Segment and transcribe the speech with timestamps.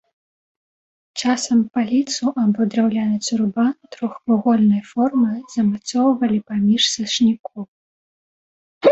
[1.23, 7.61] Часам паліцу або драўляны цурбан трохвугольнай формы замацоўвалі паміж сашнікоў.